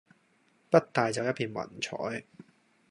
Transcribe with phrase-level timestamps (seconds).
[0.71, 2.25] 不帶走一片雲彩